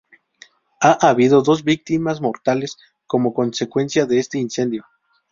[0.79, 4.83] Ha habido dos víctimas mortales como consecuencia de este incendio.